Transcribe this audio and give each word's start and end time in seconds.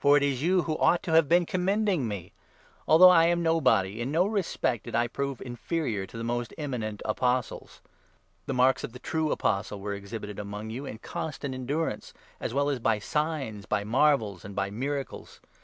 For 0.00 0.16
it 0.16 0.24
is 0.24 0.42
you 0.42 0.62
who 0.62 0.76
ought 0.78 1.04
to 1.04 1.12
have 1.12 1.28
been 1.28 1.46
commending 1.46 2.08
me! 2.08 2.32
Although 2.88 3.10
I 3.10 3.26
am 3.26 3.44
nobody, 3.44 4.00
in 4.00 4.10
no 4.10 4.26
respect 4.26 4.82
did 4.82 4.96
I 4.96 5.06
prove 5.06 5.40
inferior 5.40 6.04
to 6.04 6.18
the 6.18 6.24
most 6.24 6.52
eminent 6.58 7.00
Apostles. 7.04 7.80
The 8.46 8.54
marks 8.54 8.82
12 8.82 8.88
of 8.88 8.92
the 8.92 8.98
true 8.98 9.30
Apostle 9.30 9.78
were 9.78 9.94
exhibited 9.94 10.40
among 10.40 10.70
you 10.70 10.84
in 10.84 10.98
constant 10.98 11.54
endurance, 11.54 12.12
as 12.40 12.52
well 12.52 12.68
as 12.70 12.80
by 12.80 12.98
signs, 12.98 13.66
by 13.66 13.84
marvels, 13.84 14.44
and 14.44 14.56
by 14.56 14.68
miracles. 14.68 15.38